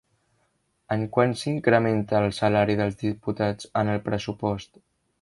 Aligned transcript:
En 0.95 1.03
quant 1.17 1.35
s'incrementa 1.41 2.23
el 2.23 2.35
salari 2.39 2.79
dels 2.83 3.01
diputats 3.05 3.73
en 3.83 3.97
el 3.97 4.07
pressupost? 4.11 4.87